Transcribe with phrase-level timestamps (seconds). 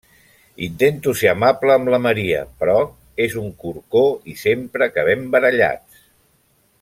[0.67, 2.79] Intento ser amable amb la Maria, però
[3.27, 4.03] és un corcó
[4.35, 6.01] i sempre acabem barallats.